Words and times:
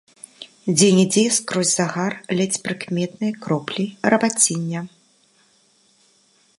Дзе-нідзе, 0.77 1.23
скрозь 1.35 1.73
загар, 1.79 2.13
ледзь 2.39 2.61
прыкметныя 2.65 3.33
кроплі 3.45 3.85
рабаціння. 4.15 4.83